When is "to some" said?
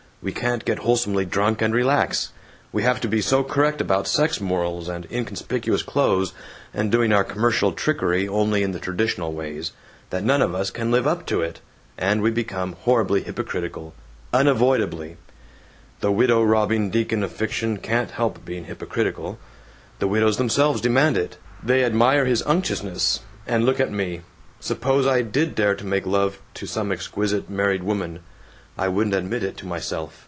26.53-26.91